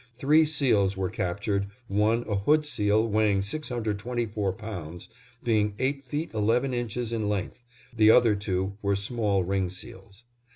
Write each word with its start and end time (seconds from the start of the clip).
Three 0.17 0.45
seals 0.45 0.97
were 0.97 1.11
captured, 1.11 1.67
one 1.87 2.25
a 2.27 2.33
hood 2.35 2.65
seal 2.65 3.07
weighing 3.07 3.43
624 3.43 4.51
pounds, 4.53 5.09
being 5.43 5.75
eight 5.77 6.03
feet 6.03 6.33
eleven 6.33 6.73
inches 6.73 7.11
in 7.11 7.29
length; 7.29 7.63
the 7.95 8.09
other 8.09 8.35
two 8.35 8.77
were 8.81 8.95
small 8.95 9.43
ring 9.43 9.69
seals. 9.69 10.23